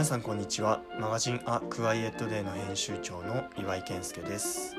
[0.00, 0.80] 皆さんこんにちは。
[0.98, 4.74] マガジンアクワイエットデーの編集長の岩井健介です、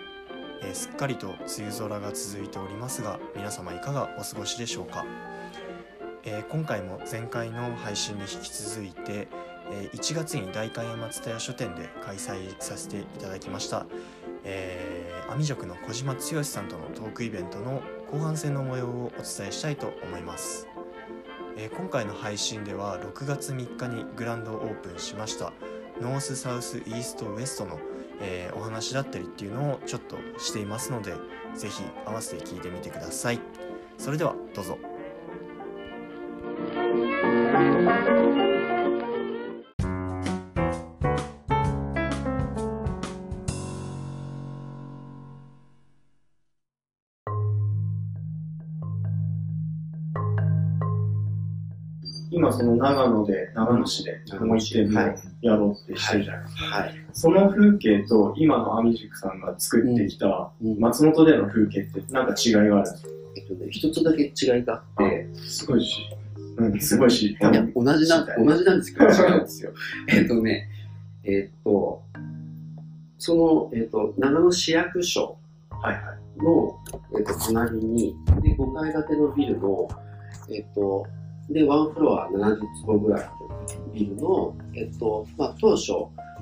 [0.64, 5.06] えーすっかりと梅雨空が続いておりますが皆様いかがお過ごしでしょうか、
[6.24, 9.28] えー今回も前回の配信に引き続いて、
[9.72, 13.86] えー1月に代官山蔦屋書店で開催させていただきました
[14.44, 20.68] えー、網塾の小島剛さんとのトークイベントの後半戦の模様をお伝えしたいと思います、
[21.58, 25.54] えー今回の配信では6月3日にグランドオープンしました。
[26.02, 27.80] ノースサウスイーストウエストの、
[28.20, 31.14] えーお話だったりっていうのをちょっとしていますので
[31.56, 33.40] 是非合わせて聞いてみてください。
[33.98, 34.78] それではどうぞ。
[52.52, 56.64] 今その長野で、長野市でもう一店舗はいやろうってしてるじゃないですか。
[56.66, 57.06] はい。
[57.14, 63.10] その風景と今の網塾さんが作ってきた松本での風景ってなんか違いがあるんですか？
[63.38, 66.02] えっとね、一つだけ違いがあって、すごいし、
[66.58, 69.72] うん、すごいし、いや、同じな、同じなんですけど、違うんですよ。
[70.10, 70.68] えっとね、
[71.24, 72.02] えっと、
[73.18, 75.38] その、えっと、長野市役所。
[76.38, 76.78] の、
[77.18, 79.88] えっと、隣に、で、5階建てのビルの、
[80.50, 81.06] えっと、
[81.50, 83.30] で、ワンフロア70坪ぐらい
[83.94, 85.92] ビルの、えっと、まあ、当初、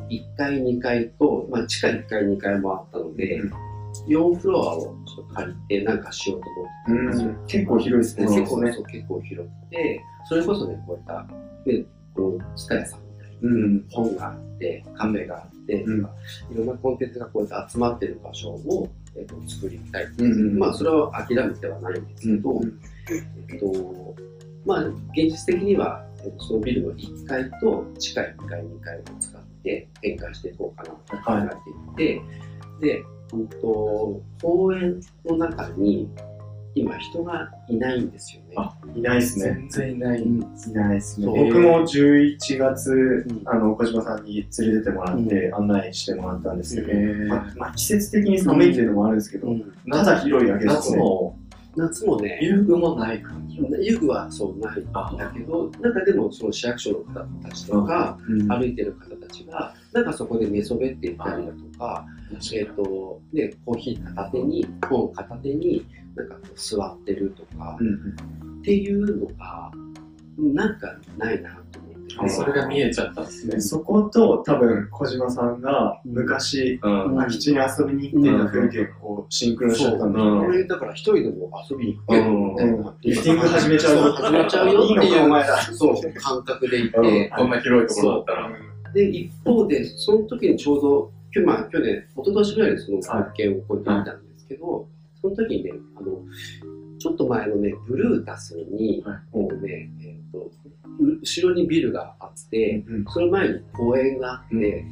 [0.09, 3.51] 1階、2階と、まあ、地下1階、2階もあったので、うん
[4.07, 7.29] 4フロアをちょっと借りてなんかしようと思ってたんですよ。
[7.29, 8.39] うん、結構広いですね。
[8.39, 8.71] 結構ね。
[8.91, 11.27] 結構広くて、それこそね、こういった、
[11.65, 13.85] で、この、蔦屋さんみたいな、うん。
[13.89, 16.13] 本があって、カフェがあって、うんとか
[16.51, 20.05] いろんなコンテンツがこうやって集まってる場所を、えっと作りたい。
[20.05, 22.79] うんうんまあ、それは諦めてはないんですけど、うん
[23.49, 24.15] えっと、
[24.65, 31.57] まあ、現実的には、えっと、そのビルの1階と地下1階、2階を使って展開していこうかなと考
[31.95, 32.21] えていて、
[32.81, 33.03] で、
[33.33, 36.09] うんと、公園の中に
[36.75, 38.53] 今人がいないんですよね。
[38.55, 39.67] あいないですね。
[39.69, 40.21] 全然いない。
[40.21, 41.27] うんいないですね。
[41.27, 50.97] 僕も11月、んあの、小島さんに連れてってもらって、案内してもらったんですけど、まあまあ、季節的に寒いっていうのもあるんですけど、うんただ広いだけですね。
[50.97, 51.38] 夏も
[51.79, 53.57] 夏もね、遊具もない感じ。
[53.81, 58.47] 遊具はそうないんだけど、なんかでもその市役所の方たちとか、うん。
[58.47, 62.05] 歩いてる方たちが、なんかそこで寝そべっていたりだとか、
[62.53, 65.85] えっ、と、で、コーヒー片手に、本片手に、
[66.15, 69.71] なんかこう座ってるとか、うんっていうのが、
[70.37, 71.88] なんかないなと思
[72.27, 73.61] それが見えちゃったんですね。
[73.61, 77.13] そこと多分小島さんが昔うん。
[77.13, 80.47] ん空き地に遊びに行ってた風景がこうシンクロしちゃったんだうんよね。
[80.47, 85.57] これだから一人でも遊びに行けるみたいな、リフティング始めちゃうよ始めちゃうよっていうかお前ら。
[85.61, 88.69] そう感覚でいて、うんこんな広いところだったら。
[88.93, 94.87] で、一方で、その時にちょうど、きょまあ、去年、一昨年ぐらいにその光景をこうやって見たんですけど、
[95.21, 96.21] その時にね、あの、
[96.99, 99.37] ちょっと前のね、ブルータスに、はい。
[99.37, 100.51] もうね、えっ、と、
[100.99, 104.85] う後ろにビルがあって、うんその前に公園があって、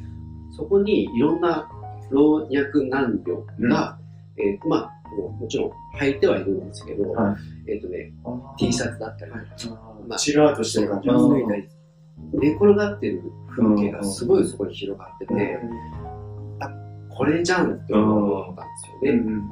[0.56, 1.68] そこにいろんな
[2.10, 2.50] 老若
[2.90, 3.98] 男女が、
[4.38, 7.36] えーまあ、もうもちろん履いてはいるんですけど、は
[7.66, 8.12] えっ、とね、
[8.58, 9.38] T シャツだったりと
[9.74, 11.08] か、まあチルアウトしてる感じ。
[11.08, 11.68] 脱いだり
[12.32, 15.60] 寝転がってる風景がすごいそこに広がってて、
[17.10, 18.70] これじゃんって思ったんで
[19.02, 19.42] すよね。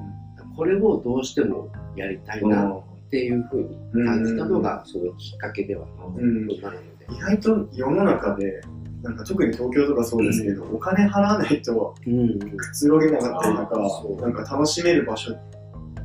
[0.57, 3.63] これをどうしてもやりたいなっていうふう
[3.99, 5.87] に感じたのがそのきっかけでは
[6.17, 7.07] うんなので。
[7.09, 8.61] 意外と世の中で、
[9.03, 12.39] なんか特に東京とかそうですけど、お金払わないとうん。
[12.39, 15.41] くつろげなかったりとかそう、なんか楽しめる場所っ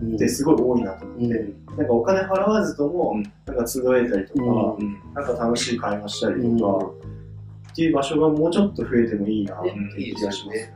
[0.02, 5.00] うんてすごい多いなと思って、なんかお金払わずともうん、なんか集えたりとか、うん。
[5.14, 6.86] なんか楽しい会話したりとか、
[7.72, 10.72] っていう場所がもうちょっと増えてもいいなっていう気がします。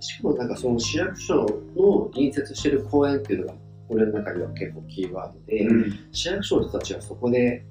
[0.00, 1.34] しかもなんかその市役所
[1.76, 3.54] の隣接してる公園っていうのが
[3.88, 5.98] 俺の中では結構キーワードで、うん。
[6.12, 7.64] 市役所の人たちがそこで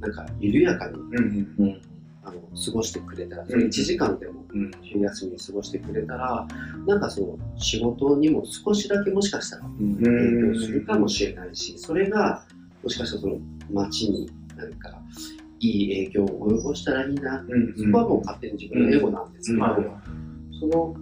[0.00, 1.80] なんか緩やかにうんうん。
[2.22, 4.70] あの過ごしてくれたら、それ1時間でもうん。
[4.82, 6.46] 昼休みに過ごしてくれたら、
[6.86, 9.96] なんかその仕事にも少しだけもしかしたらうん。
[9.96, 12.44] 影響するかもしれないし、それが
[12.82, 13.38] もしかしたらその
[13.70, 15.00] 街になんか
[15.60, 17.74] いい影響を及ぼしたらいいな、うん。
[17.76, 20.60] そこはもう勝手に自分のエゴなんですけど、うん。
[20.60, 20.96] その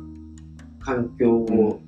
[0.80, 1.80] 環境を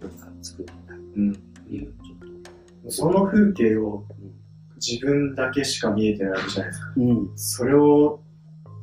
[0.00, 0.74] なんか作りた
[1.20, 2.90] いうちょっと。
[2.90, 4.04] その風景を
[4.76, 6.92] 自分だけしか見えてないわけじゃないですか。
[6.96, 8.20] うん、それを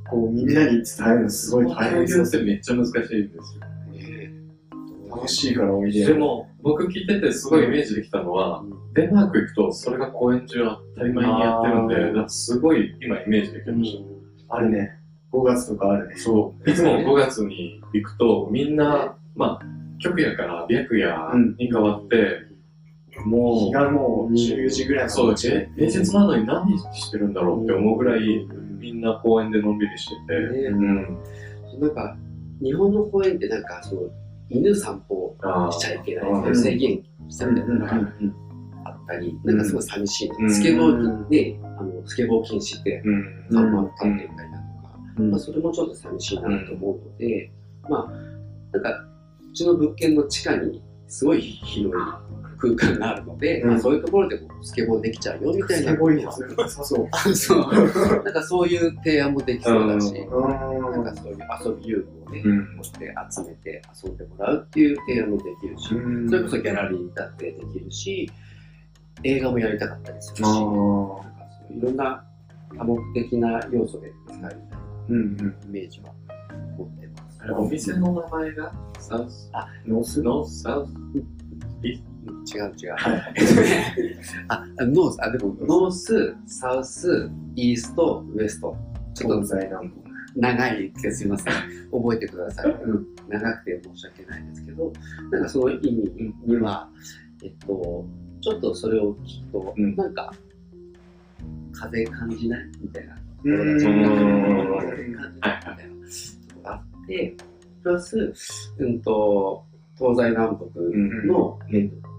[0.09, 3.63] こうみんなに伝えるのすごい大変表です現ってめっちゃ難しいんですよ。
[5.15, 6.05] 楽しいからおいで。
[6.05, 8.63] でも、僕聞いててすごいイメージできたのは、
[8.93, 10.59] デンマーク行くとそれが公演中
[10.95, 14.05] 当たり前にやってるんで、なんかすごい今イメージできまし
[14.49, 14.99] あるね。
[15.31, 16.15] 5月とかあるね。
[16.17, 16.69] そう。
[16.69, 19.65] いつも5月に行くと、みんな、まあ、
[20.03, 22.53] 極夜から白夜に変わって、
[23.25, 28.47] も日がもう10時ぐらいう、そう、うちえ平日なのに何してるんだろうって思うぐらい、
[28.79, 30.67] みんな公園でのんびりしてて、ね。
[30.67, 31.19] うん。
[31.79, 32.17] なんか、
[32.61, 34.01] 日本の公園ってなんか、その、
[34.49, 37.93] 犬散歩あしちゃいけないうんっていう制限したみたいなのが
[38.85, 40.49] あったり、なんかすごい寂しいの。
[40.49, 43.47] スケボーで、あの、スケボー禁止ってうん。
[43.51, 45.31] 看板立ってたりだとか、うん。
[45.31, 47.51] まあ、それもちょっと寂しいなと思うので、
[47.89, 49.12] まあ、なんか、
[49.53, 52.01] うちの物件の地下にすごい広い
[52.57, 55.91] 空間があるので、うんまあ、そういうところでもスケボーできちゃうよみたいな。
[55.91, 57.07] すごいやつ良さそう。
[57.11, 57.59] あ そう。
[58.23, 62.67] なんかそういう提案もできそうだし、うんなんかそういう遊び遊具をね、うん。
[62.97, 68.31] て集めて遊んでもらうっていう提案もできるし、うんそれこそギャラリーだってできるし、
[69.23, 71.23] 映画もやりたかったりするし、あなんーか
[71.69, 72.25] そういろんな
[72.75, 75.55] 多目的な要素で使えるみたいなうんうん。
[75.67, 76.11] イメージは
[77.51, 79.51] お店の名前が、サウス、
[79.85, 80.21] ノース？
[80.21, 80.91] ノース、サウス、
[81.83, 82.95] 違う違う。
[84.47, 88.75] あ、あノース、あ、でも、ノース、サウス、イースト、ウエスト。
[89.13, 89.55] ちょっと
[90.35, 91.53] 長いですけどすいません。
[91.91, 92.71] 覚えてください。
[92.71, 94.91] うん、長くて申し訳ないですけど、
[95.31, 96.89] なんかその意味には、
[97.43, 98.05] えっと、
[98.41, 99.95] ちょっとそれを聞くと、うん。
[99.95, 100.33] なんか、
[101.73, 102.65] 風感じない？
[102.81, 103.15] みたいな。
[103.43, 103.77] うん。
[103.77, 104.31] 風感じな
[104.87, 104.95] い？
[104.95, 105.21] みたいな。
[105.21, 108.33] はいところがあって、プラス、
[108.77, 109.65] うんと、
[109.97, 110.65] 東西南北
[111.27, 112.09] の、えっと、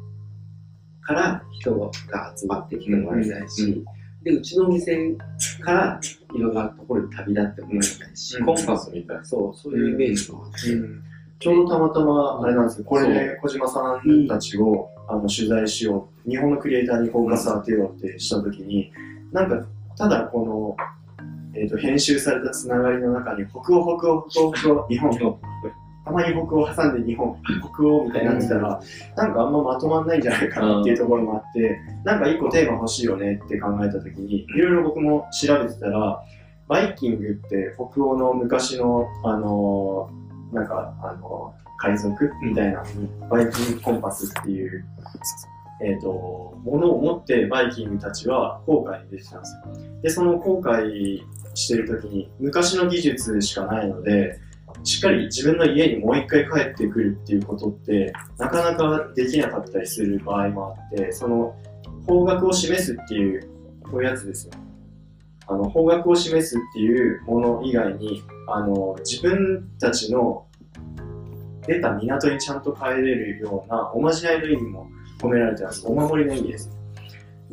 [1.03, 3.85] から人が集まってきてもらいたいし、
[4.23, 5.15] で、うちの店
[5.61, 6.01] から
[6.35, 8.47] いろんなところに旅立ってもらいたいし、うん。
[8.47, 9.17] コンパスみたい。
[9.19, 9.25] な。
[9.25, 11.03] そう、そういうイメージもあって、うん。
[11.39, 18.91] ちょうどたまたま、あれなんですよ、これで小島さんたちを、あの取材しよう、日本のクリエイターにフォーカス当てようってしたときに、
[19.33, 19.67] なんか、
[19.99, 20.77] ただこの、
[21.57, 25.41] えー、と編集されたつながりの中に、北欧、北欧、北欧、北欧、日本、
[26.05, 27.37] たまに北欧挟んで日本、
[27.75, 28.81] 北欧みたいになってたら、
[29.17, 36.23] なんかあんままとまんないんじゃないかなっていうところもあって、なんか一個テーマ欲しいよねって考えたときに、いろいろ僕も調べてたら、
[36.69, 42.83] バイキングって北欧の昔の、あのーなんか、あのー海賊みたいな、
[43.29, 44.85] バイキングコンパスっていう、
[45.83, 50.01] えっ、と、ものを持ってバイキングたちは航海に出てたんですよ。
[50.03, 51.23] で、その航海
[51.55, 54.39] してる時に昔の技術しかないので、
[54.83, 61.55] しっかり自分の家にもう一回帰ってくるっていうことって、なかなかできなかったりする場合もあって、その
[62.07, 63.49] 方角を示すっていう、
[63.83, 64.53] こういうやつですよ。
[65.47, 70.47] あの方角を示すっていうもの以外に、あの自分たちの
[71.67, 74.87] 出た港にちゃんと帰れるようなおまじないの意味も
[75.21, 75.87] 込められてます。
[75.87, 76.71] お守りの意味です。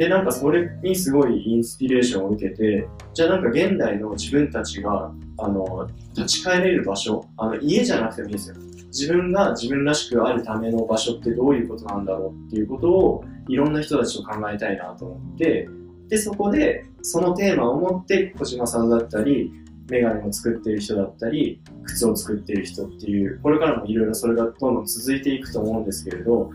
[0.01, 8.55] で、なんかそれにすごいインスピレーションを受けて、じゃあなんか現代の自分たちが、あの、立ち返れる場所、あの、家じゃなくてもいいですよ。
[8.87, 15.69] 自分が自分らしくあるための場所ってどういうことなんだろうっていうことを、いろんな人たちと考えたいなと思って、
[16.07, 19.53] で、そこで、そのテーマを持って、小島さんだったり、
[19.87, 26.49] メガネを作ってる人だったり、靴を作ってる人っていう、これからもいろいろそれがどんどん続いていくと思うんですけれど、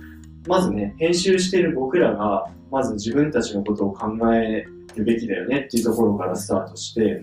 [0.49, 7.23] まずね、編集してる僕らが、まず自分たちのことを考えるべきだよねっていうところからスタートして、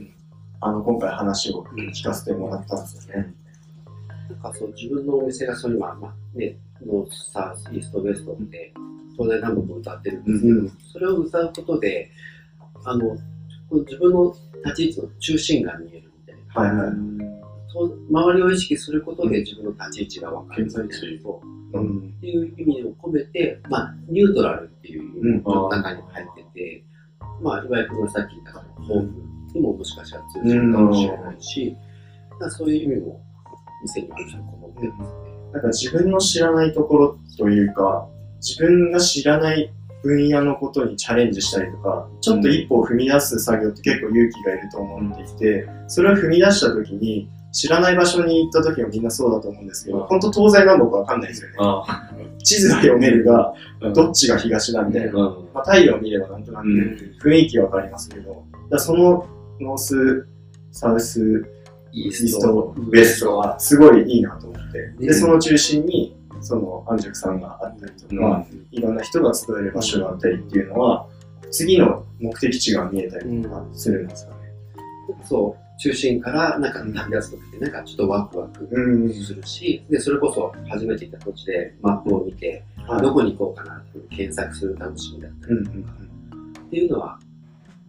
[0.61, 3.33] あの、今回話を聞かせてもらったんですよね。
[4.29, 8.73] なんかそう自分のお店がそう今、まあね、ノース、サウス、イースト、ウエストって、
[9.13, 12.09] 東大南北を歌ってるんですけど、うんそれを歌うことで、
[12.85, 13.17] あの、
[13.71, 14.35] 自分の
[14.65, 16.35] 立ち位置の中心が見えるみたい
[16.71, 16.77] な。
[16.77, 17.22] はいはい。
[17.73, 20.65] そう周りを意識することで自分の立ち位置が分かる。
[20.65, 20.89] みたいな
[21.73, 21.79] う。
[21.79, 22.13] うん。
[22.17, 26.83] っていう意味を込めて、まあ、ニュートラルっていう中にも入ってて、
[27.41, 29.11] まあ、いわゆるさっき言ったホーム
[29.55, 31.75] にももしかしたら通じるかもしれないし、
[32.29, 33.19] だからそういう意味も
[33.81, 35.17] 店にはちょっとこもってますね。
[35.51, 39.71] なんか自分の知らないところというか、自分が知らない
[40.03, 51.55] 分野のことにチャレンジしたりとか、ちょっと一歩を踏み出す作業って結構勇気がいると思っていて、それを踏み出した時に、知らない場所に行った時もみんなそうだと思うんですけど、本当東西南北わかんないですよね。
[51.59, 52.11] あ
[52.43, 54.81] 地図は読めるが、あ、どっちが東な。
[54.81, 54.93] うん。
[55.53, 56.67] まあ、太陽を見ればなんとなく
[57.23, 59.27] 雰囲気わかりますけど、だその
[59.61, 60.27] ノース、
[60.71, 61.45] サウス、
[61.91, 71.07] イースト、ウエストはすごいいいなと思って、で、その中心に、その、安熟さんがあったりとか、いろんな人が集える場所があったりっていうのは、
[71.51, 74.37] 次の目的地が見えたりとかするんですかね。
[75.23, 79.13] そう、中心からなんか旅立つときってなんかちょっとワクワクうん。
[79.13, 83.01] するし、で、それこそ初めて行った土地でマップを見て、はい。
[83.01, 85.93] どこに行こうかなって検索する楽しみだったうんりとか、
[86.61, 87.19] っていうのは、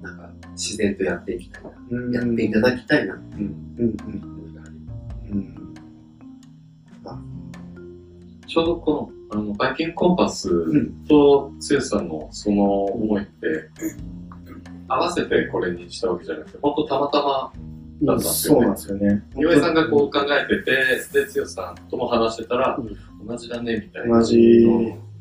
[0.00, 2.12] なんか自然とやっていきたいな、うん。
[2.12, 3.14] やっていただきたいな。
[3.14, 4.68] っていう思いがあ
[5.24, 5.60] りうん。
[8.46, 11.04] ちょうどこの、あの、バイキングコンパスん。
[11.08, 13.68] と剛さんのその思いって、
[14.86, 17.52] 合わせてこれにしたわけじゃなくて、本当たまたま
[18.02, 18.74] だったんですそうなんよね。
[18.74, 19.22] ですよね。
[19.36, 22.78] 岩井さんがこう考えてて、で、剛さんとも話してたら、
[23.26, 24.18] 同じだね、みたいな。
[24.18, 24.66] 同じ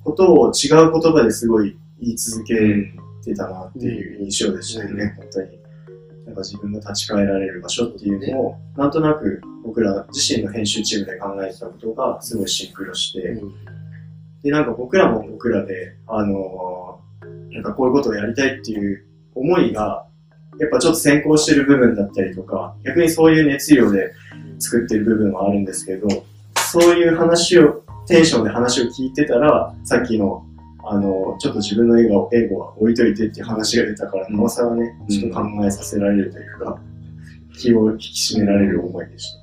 [0.03, 2.99] ことを違う言葉ですごい言い続けうん。
[3.23, 5.59] てたなっていう印象でしたよね、本当に。
[6.25, 13.41] なんか自分が立ち返られる場所っていうのを、なんとなく僕ら自身の編集チームで考えてたことがすごいシンクロして、
[14.43, 20.07] で、なんか僕らも僕らで、あのーなんかこういうことをやりたいっていう思いが、
[20.59, 24.13] やっぱちょっと先行してる部分だったりとか、逆にそういう熱量で
[24.59, 26.07] 作ってる部分はあるんですけど、
[26.71, 30.45] そういう話を、テンションで話を聞いてたら、さっきの、
[30.85, 36.79] あの、ちょっと自分の笑顔、英語は置いといてっていう話が出たから、なおさらね、ちょっと考えさせられるというか、
[37.57, 39.42] 気を引き締められる思いでした。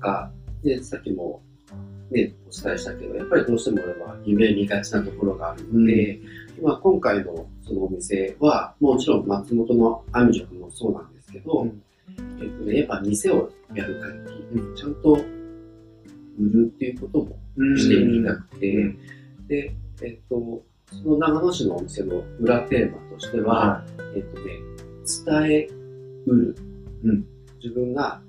[0.00, 0.30] か、
[0.64, 1.42] ね、さっきも、
[2.10, 6.20] ね、お伝えしたけど、やっぱりどうしても俺は夢見がちなところがあるので、
[6.62, 11.82] まあ、今回のそのお店は、もちろん松本のアミ塾もそうなんですけど、うん。
[12.40, 18.98] えっとね、やっぱ店をやる限り、ちゃんと売るっていうこともしていきたくて、うん。
[19.46, 23.84] で、えっと、その長野市のお店の裏テーマとしては、は
[24.16, 24.58] えっとね、
[25.24, 25.68] 伝え
[26.26, 26.56] うる。
[27.04, 27.24] うん。
[27.62, 28.20] 自分が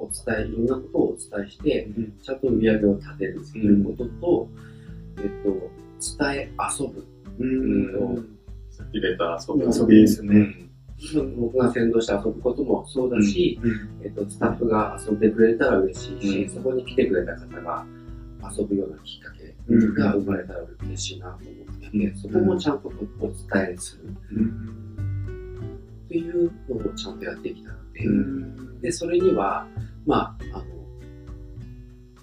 [0.00, 2.18] お伝え、いろんなことをお伝えして、うん。
[2.22, 4.48] ちゃんと売り上げを立てるということと、
[5.18, 5.70] えっと、
[6.24, 7.00] 伝え遊ぶ。
[7.00, 7.44] い。
[7.44, 8.28] うん。
[8.70, 9.64] さっき出た遊び。
[9.64, 10.70] 遊びですよね。
[11.38, 13.58] 僕が先導して遊ぶこともそうだし、
[14.02, 16.50] えっと、スタッフが遊んでくれたら嬉しいし、うん。
[16.50, 17.86] そこに来てくれた方が
[18.56, 19.54] 遊ぶようなきっかけ
[20.02, 23.34] が生まれたら嬉しいなと思ってそこもちゃんとお伝
[23.72, 24.08] えする。
[26.04, 28.04] っていうのをちゃんとやっていきたくて、
[28.82, 29.66] で、それには、
[30.10, 30.64] まあ、あの、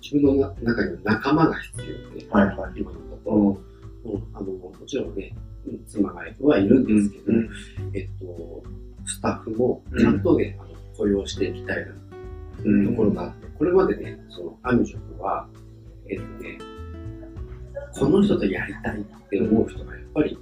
[0.02, 2.82] 自分の中には仲間が必要で、はいはい。
[2.82, 3.32] 今のとこ
[4.04, 5.34] ろ、うんあの、もちろんね、
[5.66, 7.50] うん妻がはいるんですけど、うん。
[7.94, 8.64] えっと、
[9.06, 15.48] スタッフもちゃんとね、あの雇用していきたいなところがあって、これまでね、その、アミ塾は、
[16.10, 16.58] えっとね、
[17.98, 20.38] この人とやりたいって思う人がやっぱり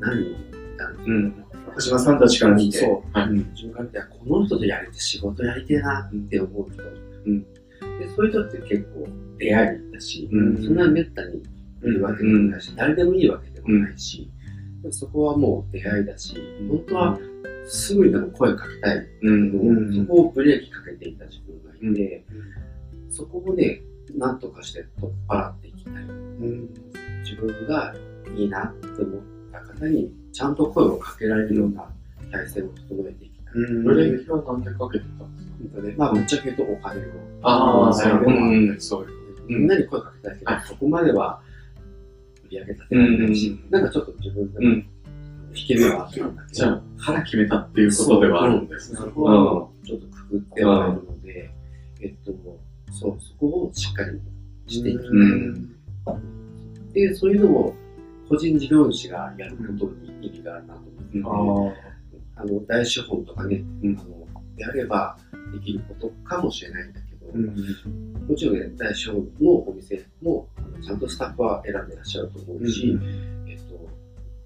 [0.00, 0.36] 何人も
[0.74, 1.47] いたんですよ。
[1.68, 1.74] うん。
[1.74, 3.18] 小島さんたちから見て、そう。
[3.18, 3.30] はい。
[3.30, 6.82] 自分から見て、この人とやりて仕事やりてえなって思う人。
[6.82, 7.42] うん。
[7.42, 9.08] でそういう人って結構
[9.38, 10.56] 出会いだし、うん。
[10.64, 11.42] そんなにめったに
[11.82, 14.30] いるわけでもないし、誰でもいいわけでもないし、
[14.82, 16.36] でもそこはもう出会いだし、
[16.68, 17.18] 本当は
[17.66, 19.06] すぐにでも声かけたい。
[19.20, 19.94] けど、うん。
[19.94, 22.24] そこをブレーキかけていた自分がいて、
[23.10, 23.82] そこをね、
[24.16, 25.94] なんとかして取っ払っていきたい。
[27.22, 27.94] 自分が
[28.36, 29.22] いいなって思っ
[29.52, 31.84] た方に、ちゃんと声をかけられるような
[32.30, 33.54] 体制を整えていきたい。
[33.54, 37.04] うんブレーキはなんでかけてたんですかね、まあ、ぶっちゃけ言うとお金を。
[37.42, 39.10] ああ、そうそううん、そういう。
[39.48, 41.40] みんなに声かけたいけど、はいそこまでは
[42.44, 44.86] 売り上げ立てられないし、うんなんかちょっと自分でもうん。
[45.56, 48.98] 引け目はあったんだけど、じゃあ、腹決めたっていうことではあるんですね。
[49.00, 51.50] そこはちょっとくくってはいるので、
[52.00, 52.32] えっと、
[52.92, 54.20] そう、そこをしっかり
[54.72, 55.08] していきたい。
[55.08, 55.78] うん
[56.92, 57.74] で、そういうのを
[58.28, 61.78] 個人事業主がやることに意味があるなと思ってて、
[62.36, 63.98] あの、大資本とかね、うん。
[63.98, 65.16] あの、であれば
[65.52, 70.48] できることかもしれないんだけど、うんもちろんね、大資本のお店も、
[70.84, 72.98] ちゃんとスタッフは選んでらっしゃると思うし、
[73.46, 73.88] えっと、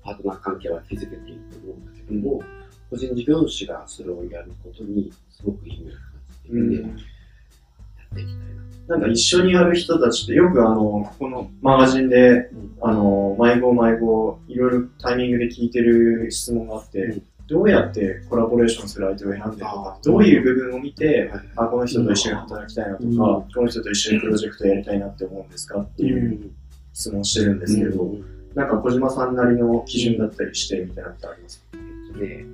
[0.03, 2.43] パートナー関係は築けていると思うんだけども、
[2.89, 5.99] 個人事業主がそれをやることにすごく意味を感
[6.29, 6.89] じていて、うん。
[6.89, 8.52] やっていきたい
[8.89, 8.97] な。
[8.97, 17.23] なんか一緒にやる人たちってよくあの、このマガジンで、あの、迷子迷子、いろいろタイミングで聞いてる質問があって、うん。
[17.49, 21.41] どうやってコラボレーションする相手を選んでるのかあ、どういう部分を見て、はい。
[21.57, 23.15] あ、この人と一緒に働きたいなとか、うん。
[23.15, 26.51] この人と一緒にプロジェクトやりたいなって思うんですかっていう
[26.95, 28.25] 質問してるんですけど、うん。
[28.55, 31.65] なんか小島さんなりの基準だったりしてみたいなのってありますか？
[31.75, 31.77] え
[32.11, 32.47] っとね、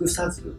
[0.00, 0.52] 隠さずを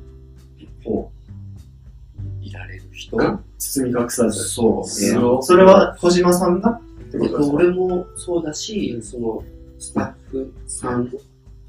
[2.49, 3.17] いられる人？
[3.17, 4.49] 包み隠さず。
[4.49, 5.03] そう。
[5.03, 6.71] ええーそれは小島さんが？
[6.71, 7.55] ってえっと、ことですか？
[7.55, 9.43] 俺もそうだし、その
[9.77, 11.17] スタッフさんと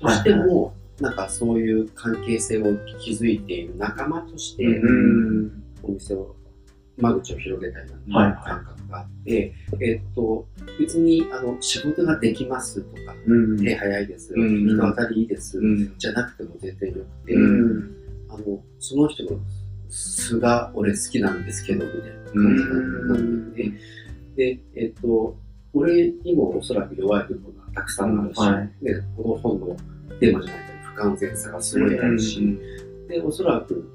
[0.08, 2.64] しても、なんかそういう関係性を
[2.98, 5.62] 築いている仲間として、うん。
[5.82, 6.36] お店を、
[6.98, 10.46] 間口を広げたいな感覚があって、えっと、
[10.78, 13.64] 別にあの仕事ができますとか、うん。
[13.64, 15.94] 手早いです、うん人当たりいいです、うん。
[15.96, 17.96] じゃなくても全然よくて、うん。
[18.28, 19.40] あの、その人の
[19.90, 23.78] 素が俺好きなんですけど、みたいな感じなんで、ね、
[24.36, 25.36] で、えっと、
[25.72, 28.84] 俺にもおそらく弱い部分がたくさんあるし、はい。
[28.84, 29.76] でこの本の
[30.18, 32.58] テーマじゃないけど不完全さがすごいあるし、
[33.08, 33.90] で、おそらく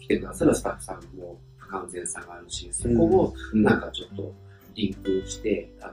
[0.00, 4.34] 来てくださるスタッフさんも不完全さがあるし、そこをなんかちょっと
[4.74, 5.92] リンクして、あの、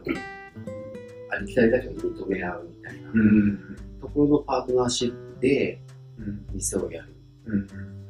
[1.32, 3.78] ありきたりだけど認め合うみたいなうん。
[4.02, 5.80] ところのパートナーシップで
[6.20, 6.46] うん。
[6.54, 7.16] 店をやる。
[7.46, 8.01] うん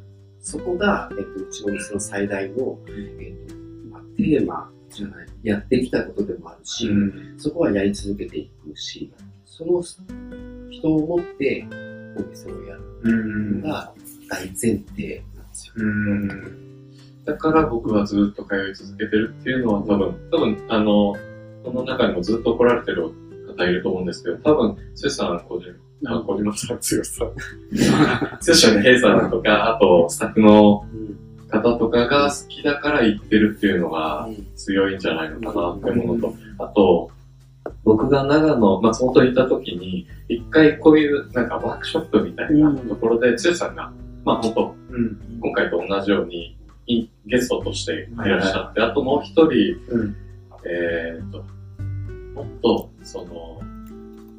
[0.42, 3.56] そこが、えっと、うちの店の最大の、えっと
[3.90, 7.36] まあ、テーマじゃない、やってきたことでもあるし、うん。
[7.38, 9.12] そこはやり続けていくし、
[9.46, 9.82] その
[10.70, 11.66] 人を持って
[12.18, 13.62] お店をやるうん。
[13.62, 13.94] のが
[14.30, 15.74] 大前提なんですよ。
[15.78, 16.92] うん。
[17.24, 21.16] だから僕はずっと通い続けてるっていうのは多分、多分、あの、
[21.64, 23.12] この中にもずっと来られてる
[23.56, 27.32] 方いると思うんですけど、多分、つよさん、個人、あ、小島さん、つよさん。
[28.40, 30.86] つよさん、ヘイさんとか、あと、スタッフの
[31.50, 37.12] 方とかが好きだから行ってるっていうのが強いんじゃないのかなって思うのと、あと、
[37.84, 43.92] 僕が長野、松本にいた時に、一回こういうなんかワークショップみたいなところで、つよさんが、
[44.24, 45.40] まあ本当、うん。
[45.42, 50.16] 今回と同じようにいゲストとしていらっしゃって、あともう一人、うん。
[50.66, 51.44] えーっと、
[52.36, 53.62] もっと、その、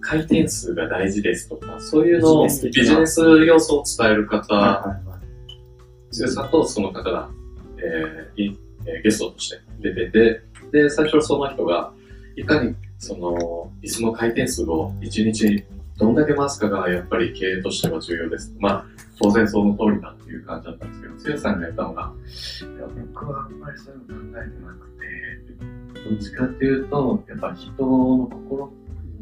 [0.03, 6.15] 回転数が大事ですとか、そういうのをビジネス要素を伝える方、はいはい。
[6.15, 7.31] つよさんとその方が、
[7.79, 10.43] えーいえーゲストとして出てて、
[10.73, 11.93] で、最初その人が、
[12.37, 15.65] いかにその、椅子の回転数を1日に
[15.99, 18.55] どんだけ回すかがやっぱり経営としては重要です。
[18.59, 18.87] まあ、
[19.21, 22.13] 当然その通りだっていう感じだったんですけど、つよさんが言ったのが、
[22.61, 28.73] いや僕はあんまりそういうの考えてなくて、どっちかっていうと、やっぱ人の心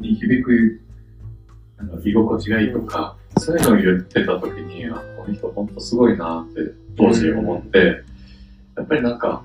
[0.01, 0.81] に響く、
[1.77, 8.03] あの居心地がいいとか、そういうのを言ってた時に、あ、この人本当すごいなって当時思って、
[8.75, 9.43] やっぱりなんか、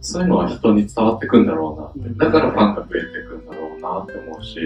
[0.00, 2.14] そういうのは人に伝わってくんだろうな。
[2.26, 4.58] だからファンが増えてくんだろうなって思うし、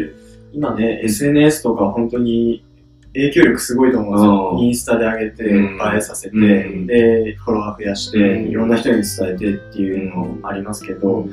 [0.52, 2.64] 今ね、SNS とか本当に
[3.12, 4.50] 影響力すごいと思うんですよ。
[4.54, 4.58] うん。
[4.60, 5.64] インスタで上げて、うん。
[5.76, 6.86] 映えさせて、うん。
[6.86, 8.48] で、フォロワー増やして、うん。
[8.48, 11.32] いろんな人に伝えてっていうのもありますけど、うん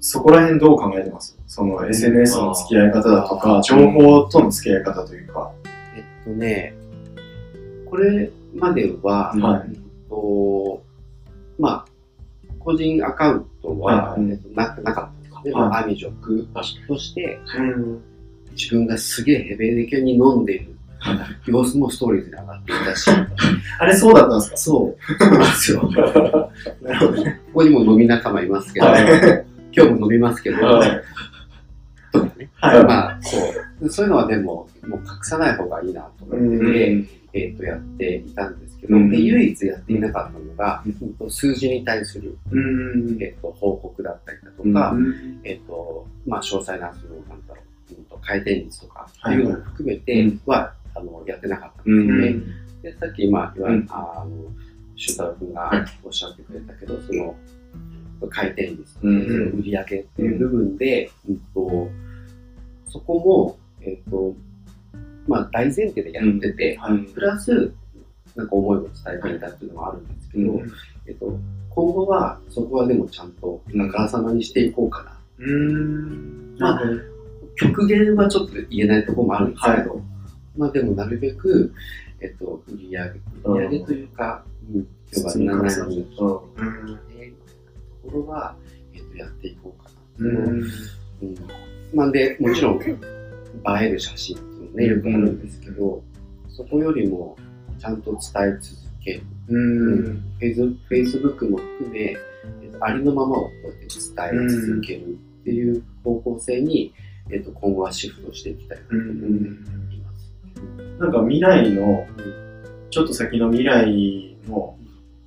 [0.00, 1.36] そこら辺どう考えてます？
[1.46, 5.50] その SNS の付き合い方だとか、うん情報との付き合い方というか。
[5.96, 6.74] えっとね、
[7.86, 9.70] これまでは、はい。
[9.72, 10.82] えっと、
[11.58, 11.86] まあ、
[12.58, 14.30] 個人アカウントは、はいはい。
[14.30, 15.52] えっとななかったんですね。
[15.52, 15.70] はい。
[15.70, 18.00] まあ、アミ族確として、うん。
[18.52, 20.74] 自分がすげえヘベレケに飲んでいる。
[21.46, 23.08] 様子もストーリーズに上がっていたし、
[23.78, 24.56] あれそうだったんですか？
[24.56, 25.80] そう、そうなんですよ。
[25.80, 25.88] こ
[26.82, 27.40] なるほどね。
[27.54, 31.02] こにも飲み仲間いますけど、はい今日も飲みますけど、はい
[32.12, 32.50] とかね。
[32.54, 33.36] はいまあ、そ
[33.80, 33.90] う。
[33.90, 37.04] そういうのはでも、もう隠さない方がいいなと思って、
[37.34, 39.10] えっ、と、やっていたんですけど、うん。
[39.10, 41.14] で、唯一やっていなかったのが、うん。
[41.14, 43.22] と数字に対する、うん。
[43.22, 45.40] えっ、と、報告だったりだとうか、ん。
[45.44, 52.36] えっ、と、まあ、詳細な、その、なんだろう、うんと回転率とか、っていうのも含めては、あの、やってなかったんですよね。
[52.82, 53.86] で、さっき今、いわゆる、うん。
[53.90, 54.30] あの、
[54.96, 57.36] 修太郎君はいがおっしゃってくれたけど、その、
[58.26, 61.38] 回転率売り上げっていう部分で、うん。
[61.54, 61.88] と、
[62.88, 64.34] そこも、えっ、と、
[65.26, 66.98] まあ、大前提でやってて、はい。
[67.14, 67.72] プラス、
[68.34, 70.72] なんか思いを伝えていたっていうのはあるんですけど、うん。
[71.06, 71.38] えっと、
[71.70, 75.18] 今後は、そこはでもちゃんと、あからさまにしていこうかな。
[75.38, 76.56] うん。
[76.58, 76.80] まあ
[77.58, 80.02] 極限はちょっと言えないところもあるんですけど、
[80.56, 81.72] まあでもなるべく、
[82.20, 86.16] えっと、売り上げ、売り上げというか、うん、今日は何々にうん。
[86.16, 86.48] と
[88.04, 88.56] ころは、
[88.94, 90.28] えっと、やっていこうかな。
[90.30, 90.60] うん。
[90.60, 90.68] うん。
[91.94, 92.86] まあで、もちろん、映
[93.80, 96.02] える写真っていうのね、よくあるんですけど、
[96.48, 97.36] そこよりも、
[97.78, 99.22] ちゃんと伝え続ける。
[99.48, 100.04] うん。
[100.04, 106.92] フェイスフェイスブックも含め、えっとありのままをこうやって伝え続けるっていう方向性に、
[107.30, 110.32] えっと、今後はシフトしていきたいなと思っています。
[110.98, 112.06] なんか未来の、
[112.90, 114.77] ちょっと先の未来の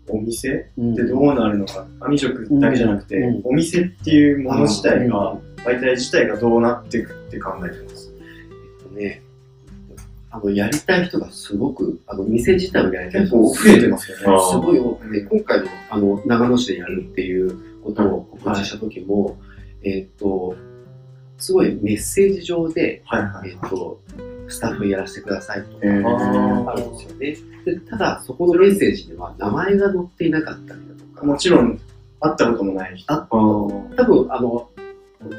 [0.07, 0.69] お店？
[0.77, 0.93] うん。
[0.93, 3.41] ってどうなるのか、網食だけじゃなくて、うん。
[3.43, 8.13] お店っていうもの自体うが、媒体自体がどうなっていくって考えてます。
[8.19, 9.21] えっとね、
[10.31, 14.23] あの、やりたい人がすごく、あの、店自体をやりたい結人が構増えてますよね。
[14.27, 19.37] あすごい多くて、うん今回の、あの、長野市でやるっていうことを告知した時も、
[19.83, 20.55] えっと、
[21.41, 23.49] すごいメッセージ上で、はいはい。
[23.49, 23.99] えっと、
[24.47, 26.07] スタッフやらせてくださいとか、えー。
[26.07, 27.37] ああるんですよね。
[27.65, 31.79] でただ、そこのメッセージには名前が載っていなかったりだとか、もちろん、
[32.19, 33.13] 会ったこともない人。
[33.13, 34.69] あ多分、あの、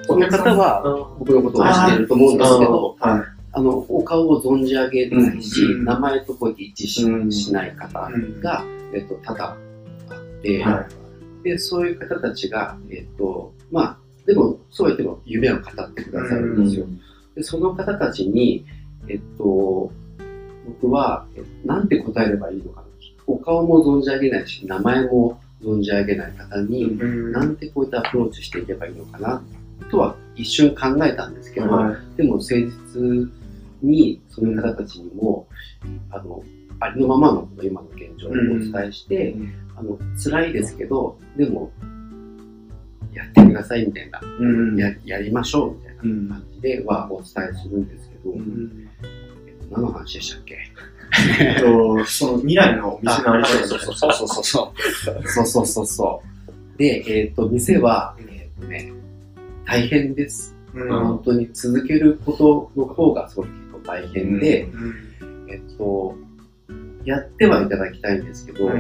[0.07, 3.23] この方は僕のことを知っていると思うんですけど、はい。
[3.55, 5.85] あの、お顔を存じ上げないし、うん。
[5.85, 8.11] 名前とこう一致し,、うんしない方
[8.41, 9.57] が、えっと、ただ
[10.43, 10.87] て、は
[11.43, 16.87] で、そういう方たちが、えっ、と、まあ、でも、そうは言っても夢を語ってくださるんですよ。
[17.35, 18.65] で、その方たちに、
[19.09, 19.91] えっと、
[20.67, 22.87] 僕は、えなんて答えればいいのかな。
[23.27, 29.43] お顔も存じ上げないし、名前も存じ上げない方に、うんなんてこういったアプローチしていけばいいのかな、
[29.91, 33.31] とは一瞬考えたんですけど、はいでも誠実
[33.83, 35.47] にその方たちにも、
[36.11, 36.43] あの、
[36.81, 39.37] ありのままの今の現状をお伝えして、
[39.77, 41.71] あの、辛いですけど、でも、
[43.13, 48.89] やってくださいみたいな、うん、ややりましょうみたいな感じではお伝えするんですけど、うん、
[49.47, 50.59] えっと、何の話でしたっけ？
[51.41, 55.29] えっと、その未来の店のあり方そうそうそうそうそう。
[55.29, 56.79] そうそうそうそう。
[56.79, 58.91] で、えっ、と、店は、えっ、とね、
[59.67, 64.83] 大変です、うん、本当に続けることの方がすごく結構大変で、うん。
[65.21, 66.17] うん、えっ、と、
[67.05, 68.71] やってはいただきたいんですけど、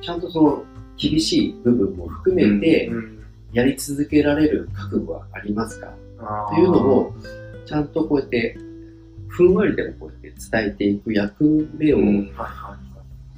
[0.00, 0.64] ちゃんとその
[0.96, 3.19] 厳しい部分も含めて、うん。
[3.52, 5.92] やり続けられる覚悟はありますか？
[6.18, 7.14] あーというのを
[7.66, 8.56] ちゃんとこうやって
[9.28, 12.76] ふんわりでもこうやって伝えていく役目をはいは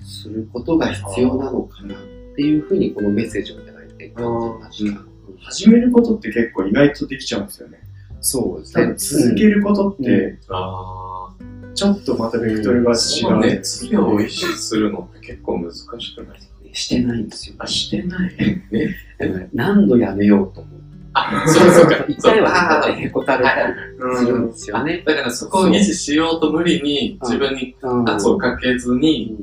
[0.00, 1.98] することが必要なのかなっ
[2.36, 5.00] ていうふうにこのメッセージをいただいて感じました。
[5.00, 5.04] い
[5.44, 7.80] 始めることって結構意外とできちゃうんですよね。
[8.20, 8.94] そうですね。
[8.96, 11.34] 続けることって、あ
[11.74, 13.40] ちょっとまたベクトルがあ、違う。
[13.40, 16.40] 熱量を維持するのって結構難しくない
[16.72, 17.56] してないんですよ。
[17.58, 18.34] あ、してない。
[18.70, 18.96] ね。
[19.18, 20.82] でもね何度やめようと思う。
[21.14, 22.04] あ、そうそうか。
[22.08, 23.74] 一回はへこたれたり
[24.16, 25.02] するんうんですよね。
[25.06, 29.36] だからそこを維持しようと無理に自分にうん圧をかけずに、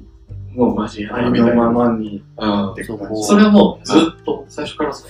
[0.56, 1.72] もうマジやありのるみたいな。
[1.72, 2.24] ままに
[3.24, 5.08] それはもうずっと最初からそ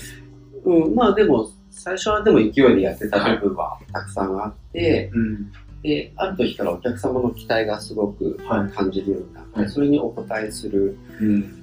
[0.66, 0.72] う。
[0.72, 5.52] うん、まあでも、最初はでも勢いでやってた部分はたくさんあって、うん。
[5.82, 8.72] で、ある時からお客様の期待がすごくはい。
[8.74, 11.59] 感じるようになって、はいそれにお応えするうん。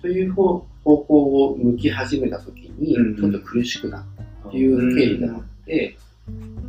[0.00, 4.04] という方方向を向き始めた時に、うんちょっと苦しくなっ
[4.42, 5.96] たっていう経緯があって、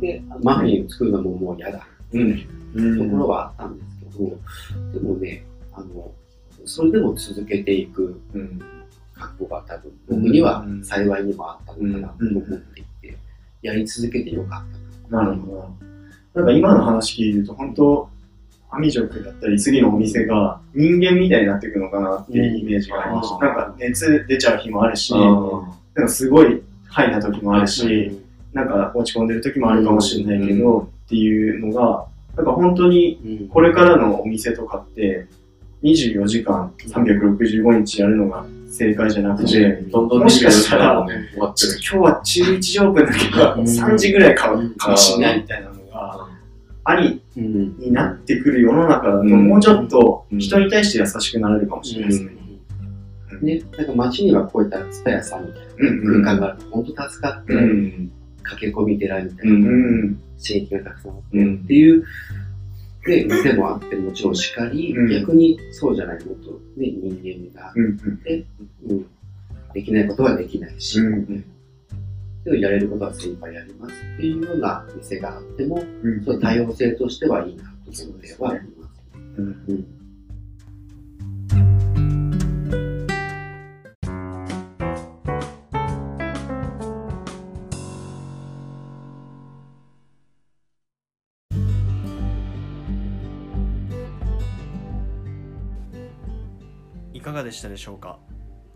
[0.00, 2.46] で、マフィンを作るのももう嫌だうん。
[2.74, 4.38] うんところはあったんですけど、
[4.92, 6.10] でもね、あの、
[6.64, 8.60] それでも続けていくうん。
[9.14, 13.16] 覚悟が多分僕には幸いにもあったのかなと思っていて、
[13.62, 14.64] やり続けてよか
[15.08, 15.24] ったな。
[15.24, 15.76] なるほ
[16.34, 16.40] ど。
[16.40, 18.08] なんか今の話聞いてると、本当
[18.74, 23.34] アミジョクだったり、次のお店が人間みたいになっていくのかなっていうイメージがありました。
[23.34, 25.18] うんなんか熱出ちゃう日もあるし、あ
[25.94, 28.18] なんかすごいハイな時もあるし、
[28.54, 32.06] なんか落ち込んでる時もあるかもしれないけど、っていうのが、
[32.36, 33.48] なんか本当にうん。
[33.48, 35.26] これからのお店とかって、
[35.82, 41.06] 24時間365日やるのが正解じゃなくて、どんどんもしかしたら。
[41.36, 43.62] 今日は11時オープンだけど、うん。
[43.64, 46.28] 3時ぐらいかかもしれないみたいなのが、
[46.84, 49.46] ありうんになってくる世の中だと、うん。
[49.46, 50.38] もうちょっとうん。
[50.38, 52.32] 人に対して優しくなれるかもしれないですね。
[53.40, 56.22] ね、なんか街にはこういったツタヤさんみたいうん。
[56.22, 56.58] な空間がある。
[56.58, 58.12] と本当助かって、うん。
[58.42, 60.16] 駆け込み寺みたいうんなうん。
[60.38, 61.54] 刺激がたくさんあって、うん。
[61.64, 62.04] っていう、
[63.06, 65.08] で、店もあってもちろんしかり、うん。
[65.08, 67.84] 逆にそうじゃないもっと、ね、人間が、うん。
[68.88, 69.06] うん、
[69.72, 71.00] できないことはできないし、
[72.44, 76.24] やれることは精一杯やりますっていうような店があっても、うん。
[76.24, 77.68] その多様性としてはいいなと
[78.04, 79.02] 思ってはあります。
[79.38, 80.02] うんうん
[97.14, 98.18] いかがでしたでしょうか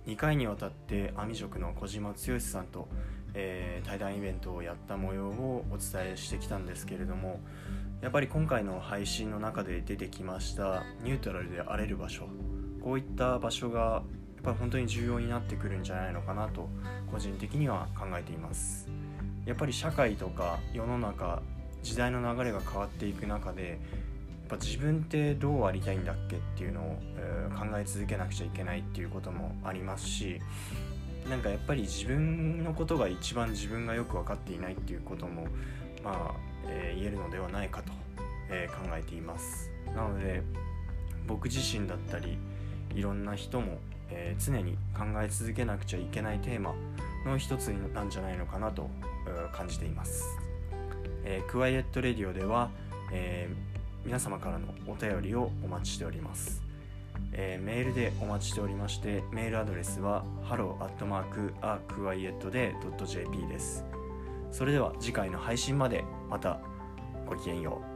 [0.06, 2.86] ？2回にわたってアミ塾の小島剛さんと、
[3.36, 7.38] えー対談イベントをやった模様をお伝えしてきたんですけれども
[8.00, 12.28] やっぱり今回の配信の中で出てきましたニュートラルであれる場所。
[12.82, 14.00] こういった場所がや
[14.42, 16.68] っぱり本当に重要になってくるんじゃないのかなと
[17.10, 18.88] 個人的には考えています。
[19.44, 21.42] やっぱり社会とか世の中
[21.82, 23.78] 時代の流れが変わっていく中でやっ
[24.48, 30.40] ぱ自分ってどうありたいんだっけっていうのを、えー考え続けなくちゃいけないっていうこともありますし
[31.28, 35.46] なんかやっぱり自分のことが一番自分がよく分かっていないっていうことも
[36.04, 36.34] まあ、
[36.68, 37.92] えー言えるのではないかと、
[38.48, 39.70] えー考えています。
[39.94, 40.42] なので
[41.26, 42.38] 僕自身だったり
[42.94, 43.78] いろんな人も、
[44.10, 46.74] えー常に考え続けなくちゃいけないテーマ
[47.24, 48.88] の一つなんじゃないのかなと、
[49.52, 50.24] 感じています、
[51.24, 52.70] えークワイエットレディオでは、
[53.12, 56.62] えー皆様からのお便りをお待ちしております、
[57.38, 63.84] えーメールでお待ちしておりましてメールアドレスは hello.arquiet.jp です。
[64.50, 66.60] それでは次回の配信までまた
[67.26, 67.95] ごきげんよう。